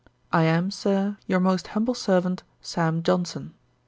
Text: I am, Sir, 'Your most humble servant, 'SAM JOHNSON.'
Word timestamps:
I 0.33 0.45
am, 0.45 0.71
Sir, 0.71 1.17
'Your 1.27 1.39
most 1.39 1.67
humble 1.77 1.93
servant, 1.93 2.41
'SAM 2.61 3.03
JOHNSON.' 3.03 3.53